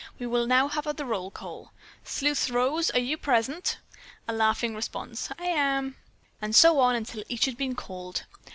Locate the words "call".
1.29-1.73